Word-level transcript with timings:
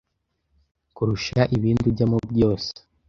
kurusha 0.95 1.39
ibindi 1.55 1.83
ujyamo 1.91 2.17
byose 2.31 2.71